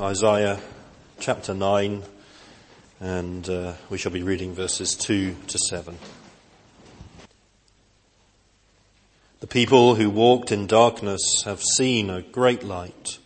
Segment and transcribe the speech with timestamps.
[0.00, 0.58] Isaiah
[1.18, 2.02] chapter 9,
[3.00, 5.98] and uh, we shall be reading verses 2 to 7.
[9.40, 13.18] The people who walked in darkness have seen a great light.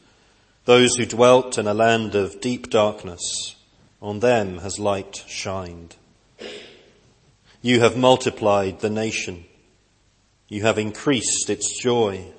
[0.65, 3.55] Those who dwelt in a land of deep darkness,
[4.03, 5.95] on them has light shined.
[7.63, 9.45] You have multiplied the nation.
[10.49, 12.33] You have increased its joy.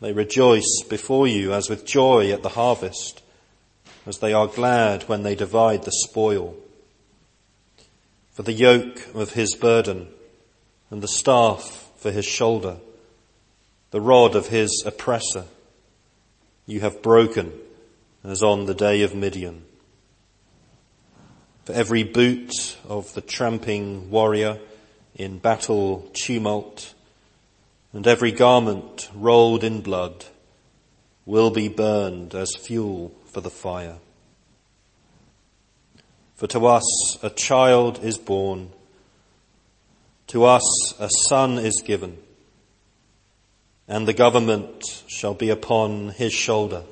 [0.00, 3.22] They rejoice before you as with joy at the harvest,
[4.04, 6.54] as they are glad when they divide the spoil.
[8.32, 10.08] For the yoke of his burden
[10.90, 12.76] and the staff for his shoulder,
[13.90, 15.44] the rod of his oppressor,
[16.66, 17.52] you have broken
[18.22, 19.64] as on the day of Midian.
[21.64, 24.58] For every boot of the tramping warrior
[25.14, 26.92] in battle tumult,
[27.96, 30.26] and every garment rolled in blood
[31.24, 33.96] will be burned as fuel for the fire.
[36.34, 36.84] For to us
[37.22, 38.70] a child is born,
[40.26, 42.18] to us a son is given,
[43.88, 46.82] and the government shall be upon his shoulder,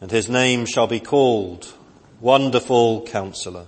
[0.00, 1.74] and his name shall be called
[2.20, 3.66] Wonderful Counselor,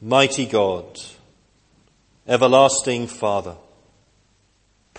[0.00, 1.00] Mighty God,
[2.28, 3.56] Everlasting Father,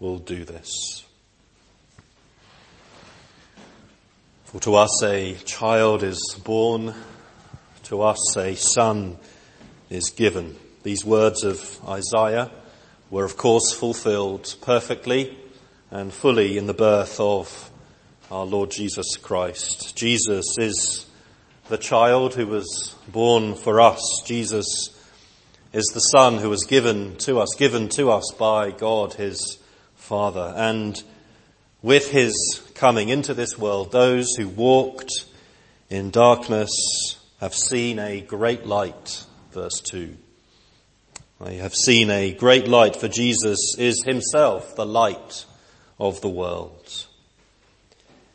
[0.00, 1.04] will do this.
[4.44, 6.94] For to us a child is born,
[7.84, 9.18] to us a son
[9.90, 10.56] is given.
[10.82, 12.50] These words of Isaiah
[13.10, 15.36] were of course fulfilled perfectly
[15.90, 17.70] and fully in the birth of
[18.30, 19.96] our Lord Jesus Christ.
[19.96, 21.06] Jesus is
[21.68, 24.22] the child who was born for us.
[24.26, 24.90] Jesus
[25.72, 29.58] is the son who was given to us, given to us by God, his
[30.04, 30.52] Father.
[30.54, 31.02] And
[31.80, 32.34] with his
[32.74, 35.24] coming into this world, those who walked
[35.88, 36.70] in darkness
[37.40, 39.24] have seen a great light.
[39.52, 40.14] Verse 2.
[41.40, 45.46] They have seen a great light, for Jesus is himself the light
[45.98, 47.06] of the world.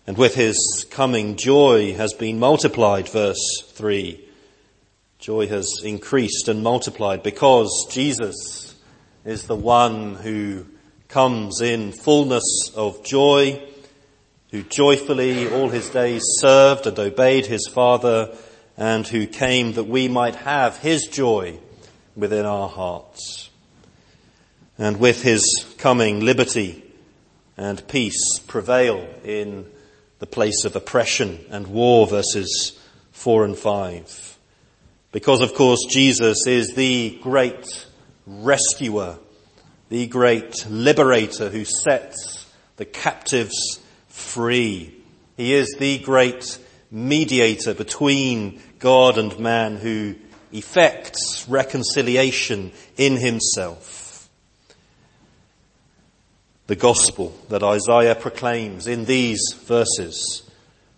[0.08, 4.28] And with his coming, joy has been multiplied, verse 3.
[5.20, 8.76] Joy has increased and multiplied because Jesus
[9.24, 10.66] is the one who
[11.10, 13.62] comes in fullness of joy,
[14.52, 18.36] who joyfully all his days served and obeyed his Father,
[18.78, 21.60] and who came that we might have his joy
[22.16, 23.50] within our hearts.
[24.78, 26.84] And with his coming, liberty
[27.58, 29.66] and peace prevail in
[30.20, 32.80] the place of oppression and war, verses
[33.12, 34.38] 4 and 5.
[35.12, 37.88] Because of course Jesus is the great
[38.28, 39.18] rescuer
[39.90, 42.46] the great liberator who sets
[42.78, 44.96] the captives free.
[45.36, 46.60] He is the great
[46.92, 50.16] mediator between God and man who
[50.52, 54.30] effects reconciliation in himself.
[56.68, 60.44] The gospel that Isaiah proclaims in these verses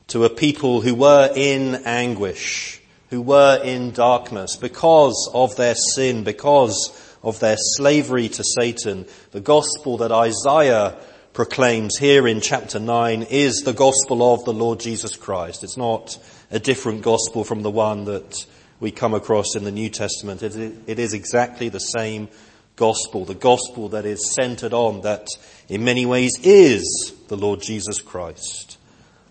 [0.07, 6.25] to a people who were in anguish, who were in darkness because of their sin,
[6.25, 10.97] because of their slavery to Satan, the gospel that Isaiah
[11.33, 15.63] proclaims here in chapter 9 is the gospel of the Lord Jesus Christ.
[15.63, 16.17] It's not
[16.49, 18.45] a different gospel from the one that
[18.79, 20.43] we come across in the New Testament.
[20.43, 22.27] It is exactly the same
[22.75, 25.27] gospel, the gospel that is centered on, that
[25.69, 28.77] in many ways is the Lord Jesus Christ.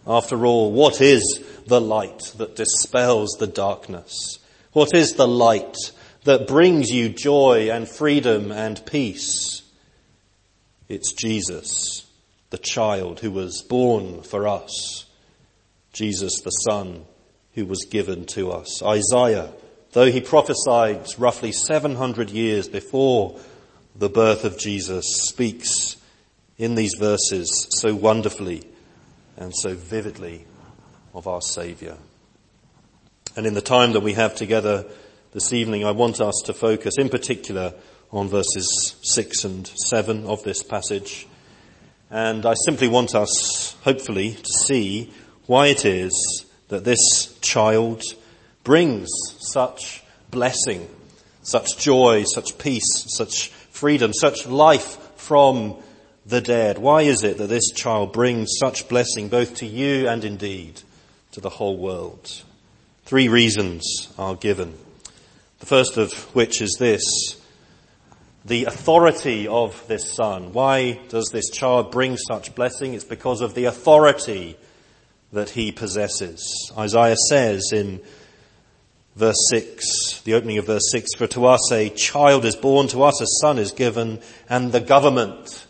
[0.07, 4.39] After all, what is the light that dispels the darkness?
[4.73, 5.77] What is the light
[6.25, 9.63] that brings you joy and freedom and peace.
[10.89, 12.07] It's Jesus,
[12.51, 15.07] the child who was born for us.
[15.93, 17.05] Jesus, the son
[17.55, 18.83] who was given to us.
[18.83, 19.51] Isaiah,
[19.93, 23.39] though he prophesied roughly 700 years before
[23.97, 25.97] the birth of Jesus, speaks
[26.59, 28.65] in these verses so wonderfully
[29.37, 30.45] and so vividly
[31.15, 31.97] of our Saviour.
[33.37, 34.85] And in the time that we have together
[35.33, 37.73] this evening, I want us to focus in particular
[38.11, 41.29] on verses 6 and 7 of this passage.
[42.11, 45.13] And I simply want us, hopefully, to see
[45.47, 48.03] why it is that this child
[48.65, 50.89] brings such blessing,
[51.43, 55.77] such joy, such peace, such freedom, such life from
[56.27, 56.79] the dead.
[56.79, 60.83] Why is it that this child brings such blessing both to you and indeed
[61.33, 62.43] to the whole world?
[63.05, 64.75] Three reasons are given.
[65.61, 67.37] The first of which is this.
[68.45, 70.53] The authority of this son.
[70.53, 72.95] Why does this child bring such blessing?
[72.95, 74.57] It's because of the authority
[75.33, 76.73] that he possesses.
[76.77, 78.01] Isaiah says in
[79.17, 83.03] verse 6, the opening of verse 6, For to us a child is born, to
[83.03, 85.67] us a son is given, and the government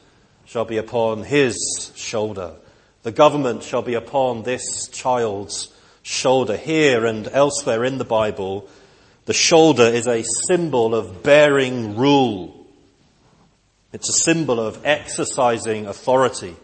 [0.46, 2.54] shall be upon his shoulder.
[3.02, 6.56] The government shall be upon this child's shoulder.
[6.56, 8.68] Here and elsewhere in the Bible,
[9.26, 12.66] the shoulder is a symbol of bearing rule.
[13.92, 16.56] It's a symbol of exercising authority.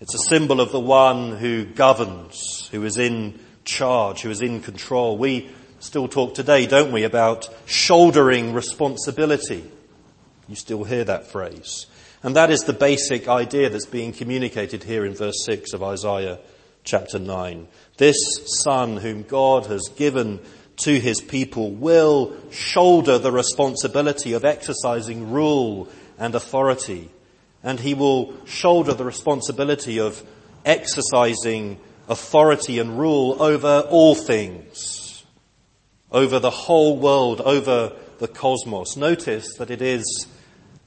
[0.00, 4.60] It's a symbol of the one who governs, who is in charge, who is in
[4.60, 5.16] control.
[5.16, 9.70] We still talk today, don't we, about shouldering responsibility.
[10.48, 11.86] You still hear that phrase.
[12.22, 16.38] And that is the basic idea that's being communicated here in verse 6 of Isaiah
[16.82, 17.68] chapter 9.
[17.98, 18.16] This
[18.62, 20.40] son whom God has given
[20.76, 25.88] to his people will shoulder the responsibility of exercising rule
[26.18, 27.10] and authority.
[27.62, 30.22] And he will shoulder the responsibility of
[30.64, 31.78] exercising
[32.08, 35.24] authority and rule over all things,
[36.10, 38.96] over the whole world, over the cosmos.
[38.96, 40.26] Notice that it is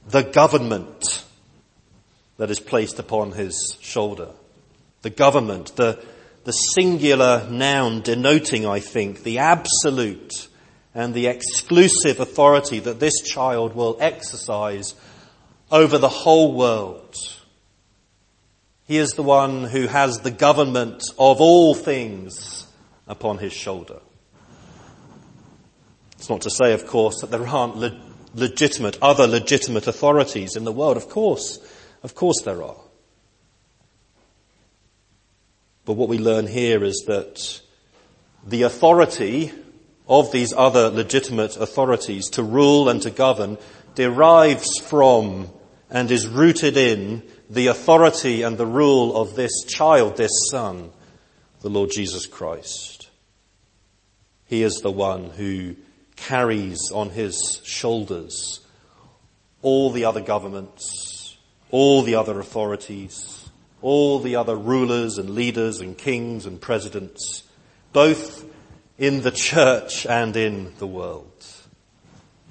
[0.08, 1.24] the government
[2.36, 4.28] that is placed upon his shoulder.
[5.02, 6.02] The government, the,
[6.48, 10.48] the singular noun denoting, I think, the absolute
[10.94, 14.94] and the exclusive authority that this child will exercise
[15.70, 17.14] over the whole world.
[18.86, 22.66] He is the one who has the government of all things
[23.06, 24.00] upon his shoulder.
[26.12, 28.00] It's not to say, of course, that there aren't le-
[28.34, 30.96] legitimate, other legitimate authorities in the world.
[30.96, 31.58] Of course,
[32.02, 32.87] of course there are.
[35.88, 37.62] But what we learn here is that
[38.46, 39.52] the authority
[40.06, 43.56] of these other legitimate authorities to rule and to govern
[43.94, 45.48] derives from
[45.88, 50.90] and is rooted in the authority and the rule of this child, this son,
[51.62, 53.08] the Lord Jesus Christ.
[54.44, 55.74] He is the one who
[56.16, 58.60] carries on his shoulders
[59.62, 61.38] all the other governments,
[61.70, 63.37] all the other authorities,
[63.82, 67.44] all the other rulers and leaders and kings and presidents,
[67.92, 68.44] both
[68.98, 71.46] in the church and in the world.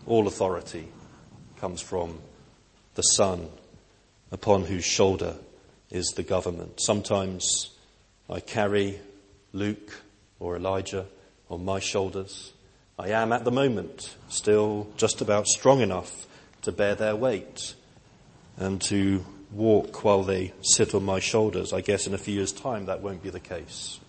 [0.05, 0.87] All authority
[1.59, 2.19] comes from
[2.95, 3.49] the Son
[4.31, 5.35] upon whose shoulder
[5.91, 6.79] is the government.
[6.81, 7.71] Sometimes
[8.29, 8.99] I carry
[9.53, 10.01] Luke
[10.39, 11.05] or Elijah
[11.49, 12.53] on my shoulders.
[12.99, 16.25] I am at the moment still just about strong enough
[16.63, 17.75] to bear their weight
[18.57, 21.73] and to walk while they sit on my shoulders.
[21.73, 23.99] I guess in a few years' time that won't be the case.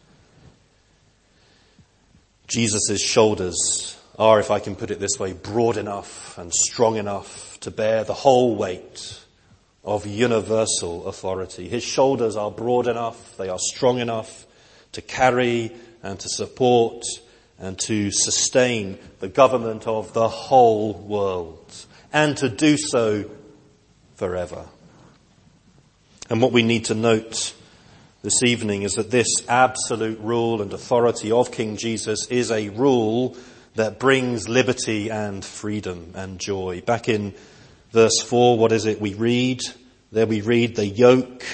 [2.46, 7.60] Jesus' shoulders are, if I can put it this way, broad enough and strong enough
[7.60, 9.20] to bear the whole weight
[9.84, 11.68] of universal authority.
[11.68, 14.46] His shoulders are broad enough, they are strong enough
[14.92, 17.04] to carry and to support
[17.58, 23.30] and to sustain the government of the whole world and to do so
[24.16, 24.66] forever.
[26.30, 27.54] And what we need to note
[28.22, 33.36] this evening is that this absolute rule and authority of King Jesus is a rule
[33.76, 36.82] that brings liberty and freedom and joy.
[36.84, 37.34] Back in
[37.92, 39.60] verse 4, what is it we read?
[40.12, 41.44] There we read the yoke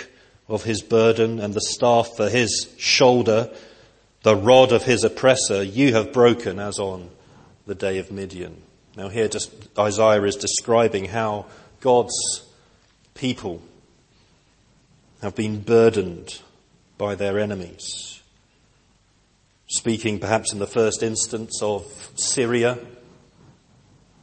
[0.49, 3.51] of his burden and the staff for his shoulder,
[4.23, 7.11] the rod of his oppressor, you have broken as on
[7.67, 8.61] the day of Midian.
[8.97, 11.47] Now here just Isaiah is describing how
[11.81, 12.43] God's
[13.15, 13.63] people
[15.25, 16.39] have been burdened
[16.99, 18.21] by their enemies.
[19.67, 22.79] Speaking perhaps in the first instance of Syria,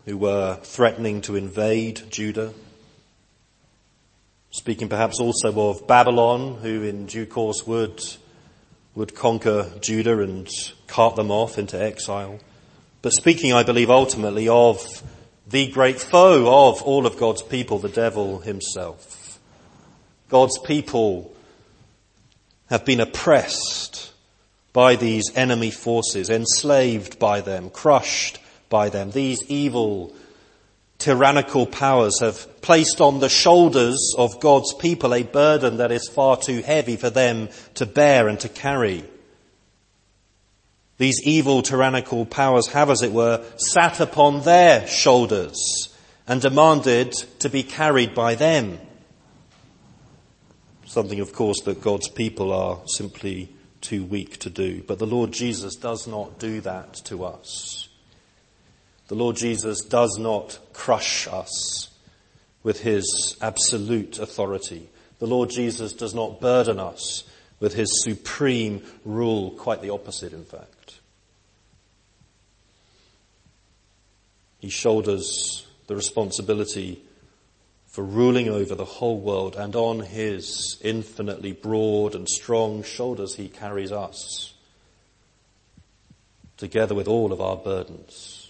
[0.05, 2.53] who were threatening to invade Judah.
[4.51, 7.99] Speaking perhaps also of Babylon, who in due course would,
[8.93, 10.47] would conquer Judah and
[10.85, 12.39] cart them off into exile.
[13.01, 15.01] But speaking, I believe, ultimately of
[15.47, 19.20] the great foe of all of God's people, the devil himself.
[20.31, 21.35] God's people
[22.69, 24.13] have been oppressed
[24.71, 29.11] by these enemy forces, enslaved by them, crushed by them.
[29.11, 30.15] These evil,
[30.97, 36.37] tyrannical powers have placed on the shoulders of God's people a burden that is far
[36.37, 39.03] too heavy for them to bear and to carry.
[40.97, 45.93] These evil tyrannical powers have, as it were, sat upon their shoulders
[46.25, 48.79] and demanded to be carried by them.
[50.91, 54.83] Something, of course, that God's people are simply too weak to do.
[54.83, 57.87] But the Lord Jesus does not do that to us.
[59.07, 61.97] The Lord Jesus does not crush us
[62.61, 64.89] with his absolute authority.
[65.19, 67.23] The Lord Jesus does not burden us
[67.61, 70.99] with his supreme rule, quite the opposite, in fact.
[74.59, 77.01] He shoulders the responsibility
[77.91, 83.47] for ruling over the whole world, and on his infinitely broad and strong shoulders he
[83.47, 84.53] carries us,
[86.57, 88.41] together with all of our burdens.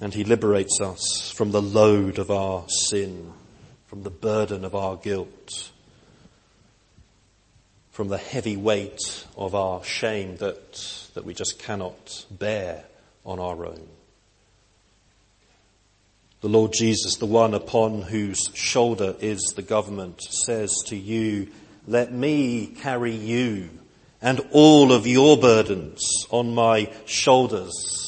[0.00, 3.32] and he liberates us from the load of our sin,
[3.86, 5.70] from the burden of our guilt,
[7.90, 12.84] from the heavy weight of our shame that, that we just cannot bear
[13.24, 13.88] on our own.
[16.44, 21.48] The Lord Jesus, the one upon whose shoulder is the government, says to you,
[21.86, 23.70] let me carry you
[24.20, 28.04] and all of your burdens on my shoulders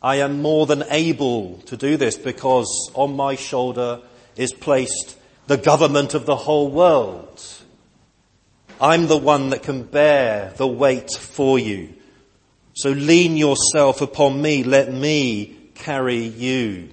[0.00, 4.00] I am more than able to do this because on my shoulder
[4.34, 7.44] is placed the government of the whole world.
[8.80, 11.92] I'm the one that can bear the weight for you.
[12.74, 14.64] So lean yourself upon me.
[14.64, 16.90] Let me carry you.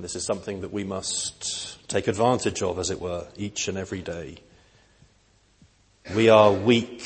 [0.00, 4.00] This is something that we must take advantage of, as it were, each and every
[4.00, 4.36] day.
[6.14, 7.02] We are weak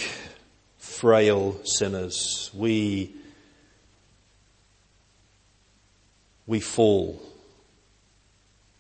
[0.77, 2.51] frail sinners.
[2.53, 3.15] We,
[6.47, 7.23] we fall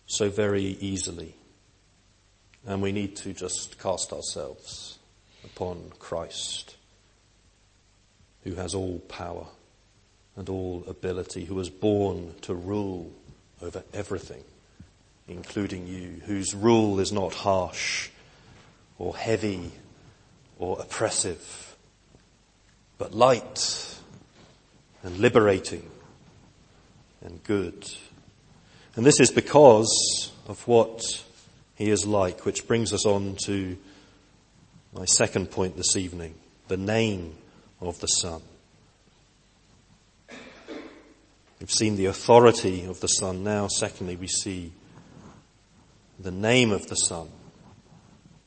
[0.04, 1.34] so very easily.
[2.66, 4.98] And we need to just cast ourselves
[5.42, 6.76] upon Christ,
[8.44, 9.46] who has all power
[10.36, 13.10] and all ability, who was born to rule
[13.62, 14.42] over everything,
[15.28, 18.10] including you, whose rule is not harsh
[18.98, 19.72] or heavy
[20.58, 21.72] or oppressive
[23.02, 23.98] but light
[25.02, 25.90] and liberating
[27.20, 27.84] and good.
[28.94, 31.02] And this is because of what
[31.74, 33.76] he is like, which brings us on to
[34.94, 36.36] my second point this evening,
[36.68, 37.34] the name
[37.80, 38.40] of the Son.
[41.62, 43.44] We've seen the authority of the Son.
[43.44, 44.72] Now, secondly, we see
[46.18, 47.28] the name of the Son.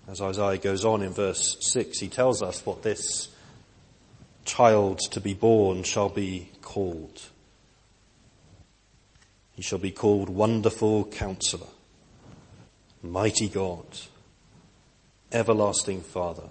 [0.05, 3.29] As Isaiah goes on in verse 6, he tells us what this
[4.43, 7.21] child to be born shall be called.
[9.53, 11.69] He shall be called Wonderful Counselor,
[13.01, 13.85] Mighty God,
[15.31, 16.49] Everlasting Father,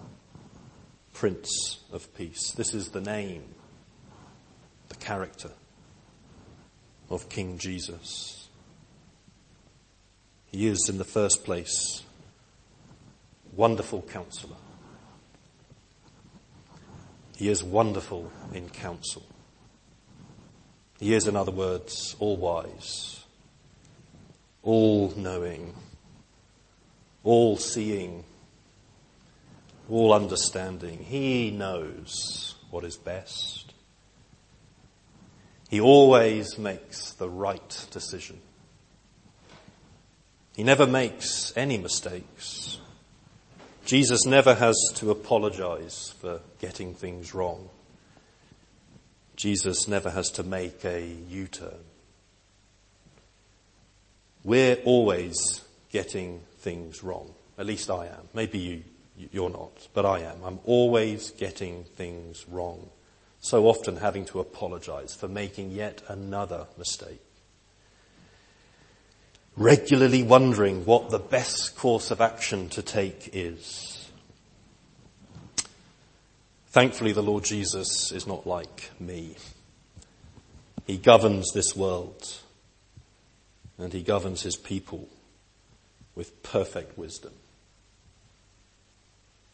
[1.13, 2.53] Prince of Peace.
[2.53, 3.45] This is the name,
[4.89, 5.51] the character
[7.11, 8.49] of King Jesus.
[10.47, 12.03] He is, in the first place,
[13.57, 14.57] Wonderful Counselor.
[17.37, 19.25] He is wonderful in counsel.
[21.01, 23.25] He is, in other words, all wise,
[24.63, 25.75] all knowing,
[27.25, 28.25] all seeing,
[29.91, 30.99] all understanding.
[30.99, 33.64] He knows what is best.
[35.75, 38.41] He always makes the right decision.
[40.55, 42.79] He never makes any mistakes.
[43.85, 47.71] Jesus never has to apologize for getting things wrong.
[49.35, 51.83] Jesus never has to make a U-turn.
[54.45, 57.35] We're always getting things wrong.
[57.59, 58.29] At least I am.
[58.33, 58.85] Maybe you,
[59.33, 60.37] you're not, but I am.
[60.45, 62.91] I'm always getting things wrong.
[63.45, 67.21] So often having to apologize for making yet another mistake
[69.55, 74.09] regularly wondering what the best course of action to take is.
[76.69, 79.37] Thankfully, the Lord Jesus is not like me.
[80.87, 82.41] He governs this world
[83.79, 85.07] and he governs his people
[86.15, 87.33] with perfect wisdom.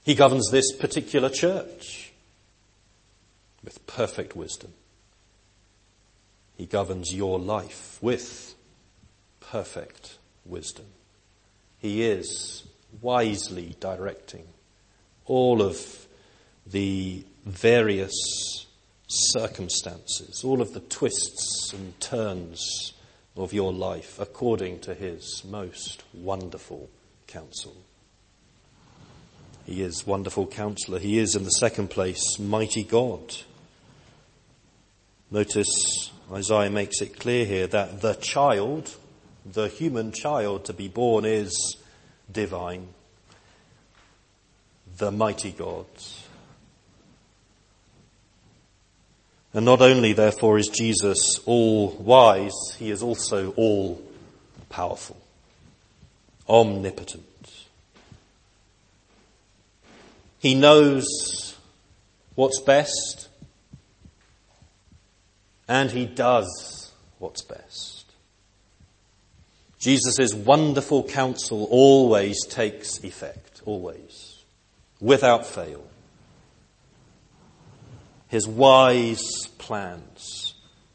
[0.04, 2.09] He governs this particular church
[3.62, 4.72] with perfect wisdom.
[6.56, 8.54] He governs your life with
[9.40, 10.86] perfect wisdom.
[11.78, 12.64] He is
[13.00, 14.46] wisely directing
[15.26, 16.06] all of
[16.66, 18.12] the various
[19.08, 22.92] circumstances, all of the twists and turns
[23.36, 26.90] of your life according to his most wonderful
[27.26, 27.76] counsel.
[29.66, 30.98] He is wonderful counselor.
[30.98, 33.36] He is in the second place mighty God.
[35.30, 38.96] Notice Isaiah makes it clear here that the child,
[39.46, 41.76] the human child to be born is
[42.30, 42.88] divine.
[44.98, 45.86] The mighty God.
[49.52, 54.00] And not only, therefore, is Jesus all wise, he is also all
[54.68, 55.16] powerful,
[56.48, 57.24] omnipotent.
[60.38, 61.56] He knows
[62.34, 63.28] what's best,
[65.70, 68.04] and he does what's best.
[69.78, 74.44] Jesus' wonderful counsel always takes effect, always,
[75.00, 75.86] without fail
[78.30, 80.54] his wise plans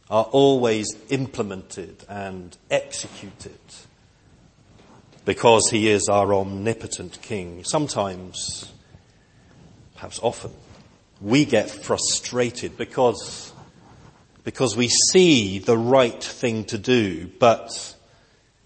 [0.10, 3.60] are always implemented and executed
[5.26, 7.66] because he is our omnipotent king.
[7.66, 8.72] Sometimes,
[9.96, 10.52] perhaps often,
[11.20, 13.52] we get frustrated because,
[14.46, 17.96] because we see the right thing to do, but,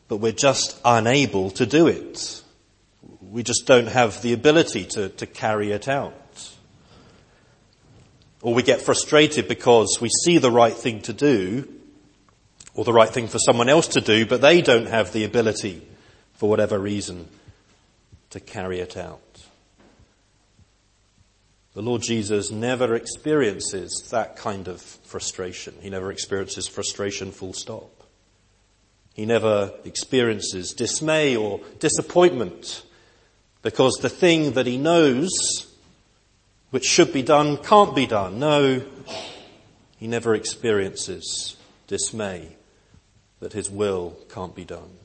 [0.09, 2.43] but we're just unable to do it.
[3.21, 6.13] We just don't have the ability to, to carry it out.
[8.41, 11.67] Or we get frustrated because we see the right thing to do,
[12.75, 15.87] or the right thing for someone else to do, but they don't have the ability,
[16.33, 17.29] for whatever reason,
[18.31, 19.21] to carry it out.
[21.79, 25.73] The Lord Jesus never experiences that kind of frustration.
[25.79, 27.89] He never experiences frustration full stop.
[29.13, 32.83] He never experiences dismay or disappointment
[33.61, 35.29] because the thing that he knows
[36.71, 38.39] which should be done can't be done.
[38.39, 38.81] No,
[39.99, 41.55] he never experiences
[41.87, 42.57] dismay
[43.39, 44.97] that his will can't be done.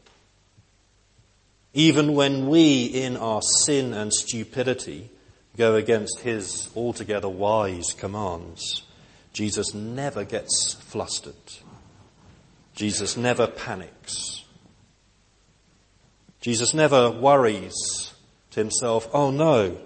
[1.72, 5.10] Even when we, in our sin and stupidity,
[5.56, 8.82] go against his altogether wise commands,
[9.32, 11.34] Jesus never gets flustered.
[12.74, 14.44] Jesus never panics.
[16.40, 18.12] Jesus never worries
[18.50, 19.78] to himself, oh no,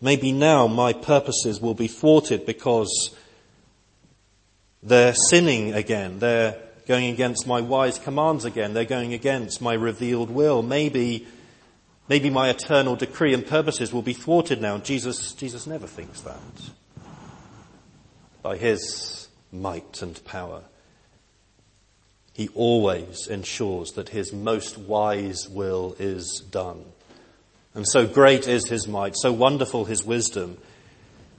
[0.00, 3.16] Maybe now my purposes will be thwarted because
[4.82, 6.18] they're sinning again.
[6.18, 8.74] They're going against my wise commands again.
[8.74, 10.62] They're going against my revealed will.
[10.62, 11.26] Maybe,
[12.08, 14.78] maybe my eternal decree and purposes will be thwarted now.
[14.78, 16.40] Jesus, Jesus never thinks that.
[18.42, 20.62] By his might and power,
[22.32, 26.84] he always ensures that his most wise will is done.
[27.74, 30.58] And so great is his might, so wonderful his wisdom,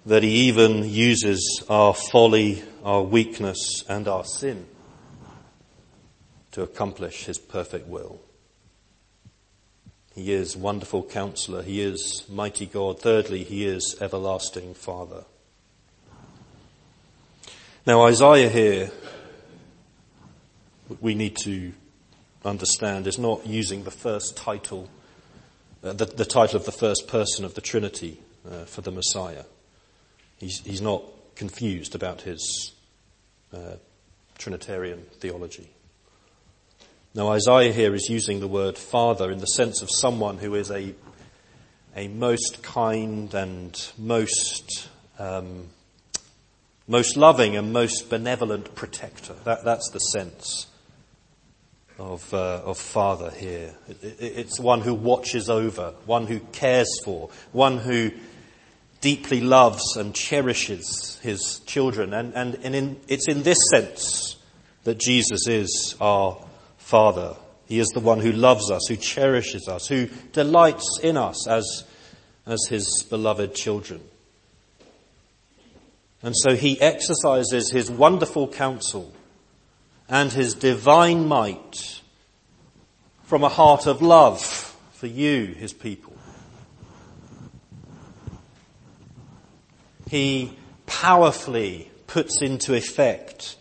[0.06, 4.66] that he even uses our folly, our weakness, and our sin
[6.52, 8.20] to accomplish his perfect will.
[10.18, 11.62] He is wonderful counselor.
[11.62, 13.00] He is mighty God.
[13.00, 15.26] Thirdly, he is everlasting father.
[17.86, 18.90] Now Isaiah here,
[21.00, 21.72] we need to
[22.44, 24.90] understand, is not using the first title
[25.84, 29.44] uh, the, the, title of the first person of the Trinity uh, for the Messiah.
[30.40, 31.04] He's, he's, not
[31.36, 32.74] confused about his
[33.54, 33.76] uh,
[34.40, 35.70] Trinitarian theology.
[37.18, 40.70] Now, Isaiah here is using the word father in the sense of someone who is
[40.70, 40.94] a,
[41.96, 45.66] a most kind and most, um,
[46.88, 49.34] most loving and most benevolent protector.
[49.46, 50.68] That, that's the sense
[51.98, 53.74] of, uh, of father here.
[53.90, 58.12] It, it, it's one who watches over, one who cares for, one who
[59.02, 62.14] deeply loves and cherishes his children.
[62.14, 64.36] And, and, and in, it's in this sense
[64.84, 66.38] that Jesus is our
[66.88, 67.36] father.
[67.66, 71.84] He is the one who loves us, who cherishes us, who delights in us as,
[72.46, 74.02] as his beloved children.
[76.22, 79.14] And so he exercises his wonderful counsel
[80.08, 82.02] and his divine might
[83.24, 84.42] from a heart of love
[84.94, 86.16] for you, his people.
[90.10, 93.58] He powerfully puts into effect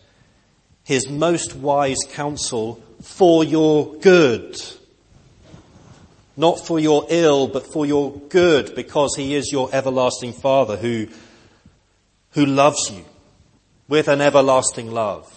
[0.85, 4.61] his most wise counsel for your good.
[6.35, 11.07] Not for your ill, but for your good, because he is your everlasting father who,
[12.31, 13.03] who loves you
[13.87, 15.33] with an everlasting love.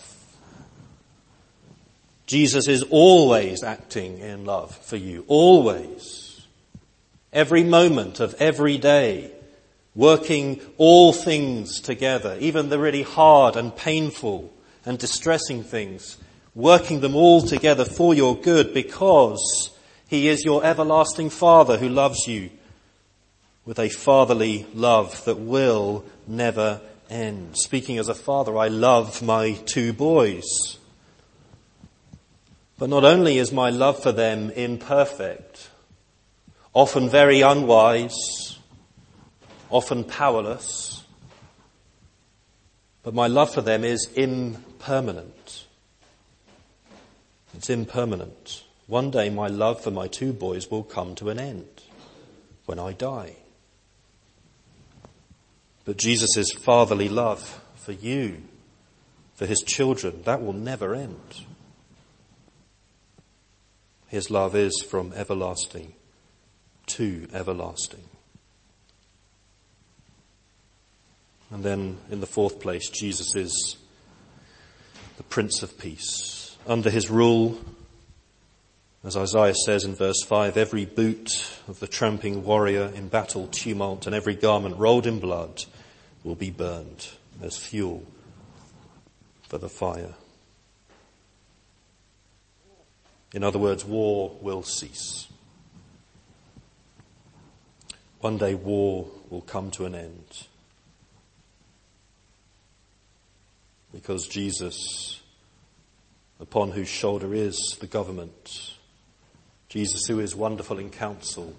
[2.26, 5.24] Jesus is always acting in love for you.
[5.26, 6.46] Always.
[7.32, 9.32] Every moment of every day.
[9.94, 14.52] working all things together, even the really hard and painful
[14.86, 16.16] and distressing things,
[16.54, 19.70] working them all together for your good because
[20.08, 22.50] he is your everlasting Father who loves you
[23.64, 27.56] with a fatherly love that will never end.
[27.56, 30.78] Speaking as a father, I love my two boys.
[32.78, 35.68] But not only is my love for them imperfect,
[36.72, 38.58] often very unwise,
[39.68, 41.04] often powerless,
[43.02, 45.66] but my love for them is impermanent.
[47.54, 48.64] It's impermanent.
[48.86, 51.68] One day my love for my two boys will come to an end
[52.66, 53.36] when I die.
[55.84, 58.42] But Jesus' fatherly love for you,
[59.34, 61.44] for his children, that will never end.
[64.08, 65.94] His love is from everlasting
[66.86, 68.04] to everlasting.
[71.50, 73.76] And then in the fourth place, Jesus is
[75.16, 76.39] the Prince of Peace.
[76.66, 77.58] Under his rule,
[79.02, 81.30] as Isaiah says in verse 5, every boot
[81.68, 85.64] of the tramping warrior in battle tumult and every garment rolled in blood
[86.22, 87.08] will be burned
[87.42, 88.04] as fuel
[89.48, 90.14] for the fire.
[93.32, 95.28] In other words, war will cease.
[98.20, 100.46] One day war will come to an end.
[103.92, 105.19] Because Jesus,
[106.40, 108.74] upon whose shoulder is the government,
[109.68, 111.54] Jesus who is wonderful in counsel,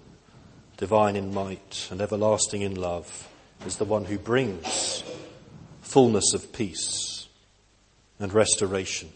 [0.76, 3.28] divine in might, and everlasting in love,
[3.64, 5.04] is the one who brings
[5.80, 7.28] fullness of peace
[8.18, 9.08] and restoration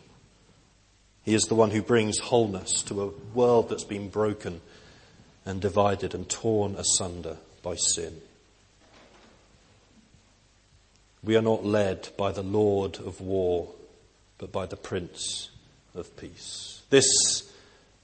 [1.26, 4.60] he is the one who brings wholeness to a world that's been broken
[5.44, 8.20] and divided and torn asunder by sin.
[11.24, 13.74] We are not led by the Lord of war,
[14.38, 15.50] but by the Prince
[15.96, 16.82] of Peace.
[16.90, 17.52] This,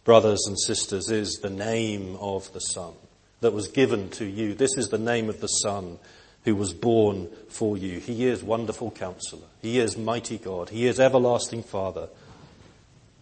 [0.04, 2.94] brothers and sisters, is the name of the Son
[3.40, 4.54] that was given to you.
[4.54, 5.98] This is the name of the Son
[6.44, 8.00] who was born for you.
[8.00, 9.46] He is wonderful counselor.
[9.60, 10.70] He is mighty God.
[10.70, 12.08] He is everlasting Father.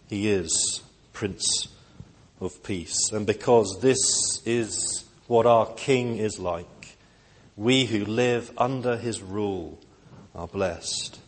[0.09, 0.81] He is
[1.13, 1.67] Prince
[2.39, 3.11] of Peace.
[3.11, 3.99] And because this
[4.45, 6.97] is what our King is like,
[7.55, 9.79] we who live under his rule
[10.33, 11.19] are blessed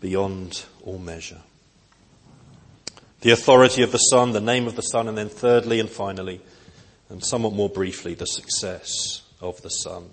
[0.00, 1.42] beyond all measure.
[3.26, 6.40] The authority of the Son, the name of the Son, and then thirdly and finally,
[7.08, 10.08] and somewhat more briefly, the success of the Son.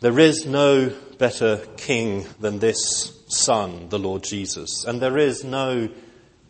[0.00, 4.84] There is no better king than this Son, the Lord Jesus.
[4.86, 5.88] And there is no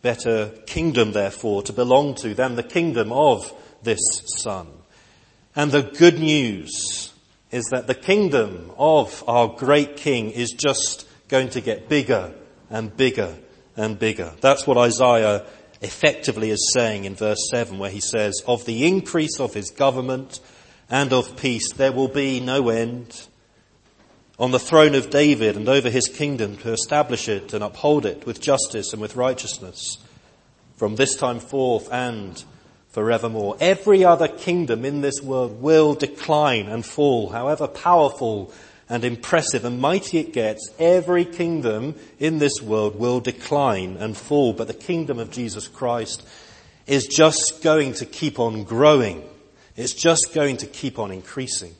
[0.01, 4.01] better kingdom, therefore, to belong to than the kingdom of this
[4.39, 4.67] Son.
[5.55, 7.13] And the good news
[7.49, 12.33] is that the kingdom of our great King is just going to get bigger
[12.69, 13.37] and bigger
[13.75, 14.33] and bigger.
[14.41, 15.45] That's what Isaiah
[15.81, 20.39] effectively is saying in verse 7 where he says, of the increase of his government
[20.89, 23.27] and of peace there will be no end
[24.37, 28.25] on the throne of David and over his kingdom to establish it and uphold it
[28.25, 29.97] with justice and with righteousness
[30.77, 32.43] from this time forth and
[32.89, 33.55] forevermore.
[33.59, 38.51] Every other kingdom in this world will decline and fall, however powerful
[38.91, 40.69] and impressive and mighty it gets.
[40.77, 46.27] Every kingdom in this world will decline and fall, but the kingdom of Jesus Christ
[46.87, 49.23] is just going to keep on growing.
[49.77, 51.73] It's just going to keep on increasing.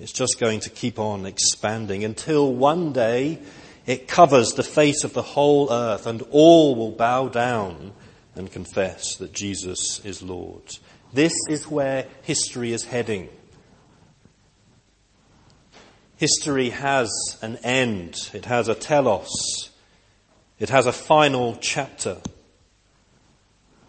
[0.00, 3.38] It's just going to keep on expanding until one day
[3.86, 7.92] it covers the face of the whole earth and all will bow down
[8.34, 10.64] and confess that Jesus is Lord.
[11.12, 13.28] This is where history is heading.
[16.24, 17.10] History has
[17.42, 18.16] an end.
[18.32, 19.68] It has a telos.
[20.58, 22.16] It has a final chapter.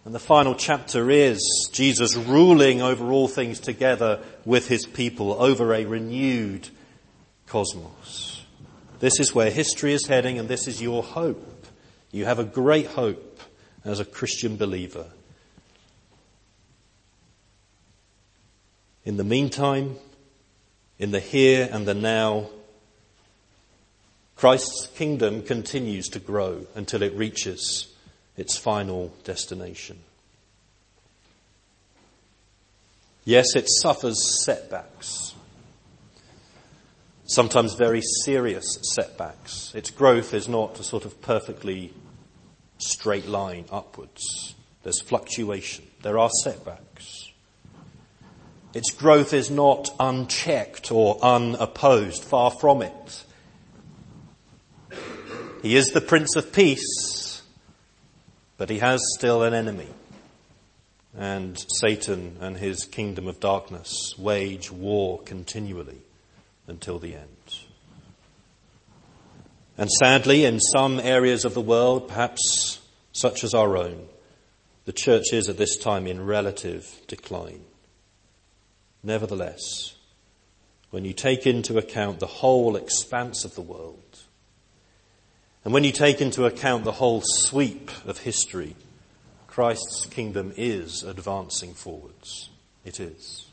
[0.04, 1.40] And the final chapter is
[1.72, 6.68] Jesus ruling over all things together with his people over a renewed
[7.46, 8.44] cosmos.
[9.00, 11.66] This is where history is heading and this is your hope.
[12.12, 13.40] You have a great hope
[13.82, 15.06] as a Christian believer.
[19.06, 19.96] In the meantime,
[20.98, 22.46] in the here and the now,
[24.36, 27.88] Christ's kingdom continues to grow until it reaches
[28.36, 29.98] its final destination.
[33.24, 35.34] Yes, it suffers setbacks,
[37.24, 39.72] sometimes very serious setbacks.
[39.74, 41.92] Its growth is not a sort of perfectly
[42.78, 44.54] straight line upwards.
[44.82, 45.86] There's fluctuation.
[46.02, 47.25] There are setbacks.
[48.76, 53.24] Its growth is not unchecked or unopposed, far from it.
[55.62, 57.40] He is the Prince of Peace,
[58.58, 59.88] but he has still an enemy.
[61.16, 66.02] And Satan and his kingdom of darkness wage war continually
[66.66, 67.58] until the end.
[69.78, 74.06] And sadly, in some areas of the world, perhaps such as our own,
[74.84, 77.64] the church is at this time in relative decline.
[79.02, 79.94] Nevertheless,
[80.90, 84.20] when you take into account the whole expanse of the world,
[85.64, 88.76] and when you take into account the whole sweep of history,
[89.46, 92.50] Christ's kingdom is advancing forwards.
[92.84, 93.46] It is.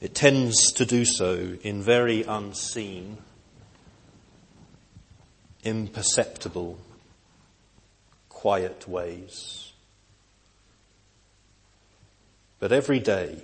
[0.00, 3.18] It tends to do so in very unseen,
[5.62, 6.78] imperceptible,
[8.28, 9.63] quiet ways.
[12.64, 13.36] But every day,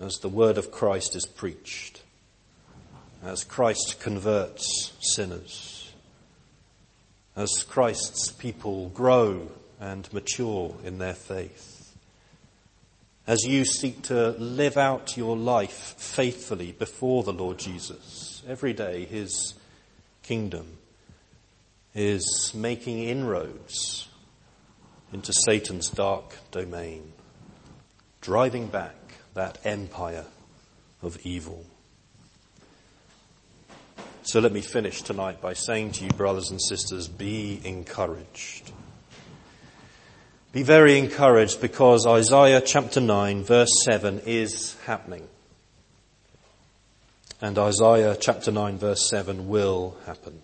[0.00, 2.02] as the word of Christ is preached,
[3.22, 5.92] as Christ converts sinners,
[7.36, 11.96] as Christ's people grow and mature in their faith,
[13.28, 18.42] as you seek to live out your life faithfully before the Lord Jesus.
[18.48, 19.54] Every day, His
[20.24, 20.78] kingdom
[21.94, 24.08] is making inroads
[25.12, 27.12] into Satan's dark domain,
[28.20, 28.94] driving back
[29.34, 30.24] that empire
[31.02, 31.64] of evil.
[34.22, 38.72] So let me finish tonight by saying to you, brothers and sisters, be encouraged.
[40.52, 45.28] Be very encouraged because Isaiah chapter 9 verse 7 is happening.
[47.40, 50.40] And Isaiah chapter 9 verse 7 will happen.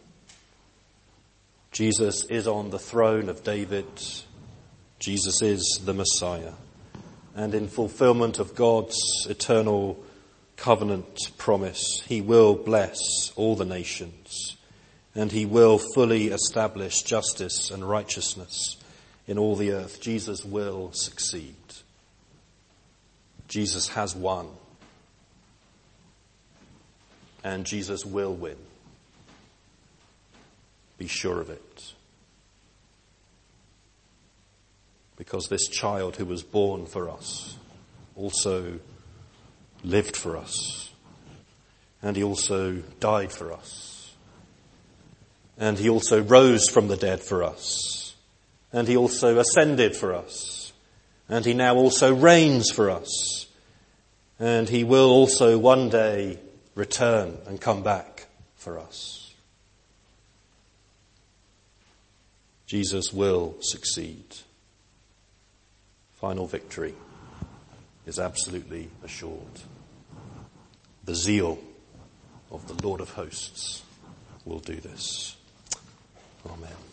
[1.73, 3.87] Jesus is on the throne of David.
[4.99, 6.53] Jesus is the Messiah.
[7.35, 8.97] And in fulfillment of God's
[9.29, 10.03] eternal
[10.57, 14.57] covenant promise, he will bless all the nations
[15.15, 18.77] and he will fully establish justice and righteousness
[19.27, 20.01] in all the earth.
[20.01, 21.55] Jesus will succeed.
[23.49, 24.49] Jesus has won.
[27.45, 28.57] And Jesus will win.
[30.97, 31.93] Be sure of it.
[35.17, 37.57] Because this child who was born for us
[38.17, 38.79] also
[39.85, 40.91] lived for us.
[42.03, 44.15] And he also died for us.
[45.59, 48.03] And he also rose from the dead for us
[48.73, 50.73] and he also ascended for us.
[51.29, 53.47] And he now also reigns for us.
[54.39, 56.39] And he will also one day
[56.75, 59.35] return and come back for us.
[62.67, 64.25] Jesus will succeed.
[66.23, 66.95] Final victory
[68.07, 69.61] is absolutely assured.
[71.05, 71.59] The zeal
[72.49, 73.83] of the Lord of hosts
[74.45, 75.35] will do this.
[76.47, 76.92] Amen.